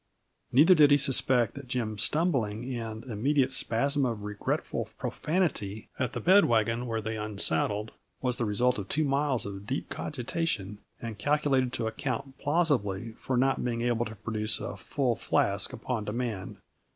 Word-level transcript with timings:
Neither 0.51 0.73
did 0.73 0.89
he 0.89 0.97
suspect 0.97 1.53
that 1.53 1.67
Jim's 1.67 2.01
stumbling 2.01 2.75
and 2.75 3.03
immediate 3.03 3.51
spasm 3.51 4.03
of 4.03 4.23
regretful 4.23 4.89
profanity 4.97 5.89
at 5.99 6.13
the 6.13 6.19
bed 6.19 6.45
wagon 6.45 6.87
where 6.87 7.01
they 7.03 7.17
unsaddled, 7.19 7.91
was 8.19 8.37
the 8.37 8.45
result 8.45 8.79
of 8.79 8.89
two 8.89 9.03
miles 9.03 9.45
of 9.45 9.67
deep 9.67 9.89
cogitation, 9.91 10.79
and 11.03 11.19
calculated 11.19 11.71
to 11.73 11.85
account 11.85 12.39
plausibly 12.39 13.11
for 13.19 13.37
not 13.37 13.63
being 13.63 13.81
able 13.83 14.05
to 14.05 14.15
produce 14.15 14.59
a 14.59 14.75
full 14.75 15.15
flask 15.15 15.71
upon 15.71 16.05
demand. 16.05 16.57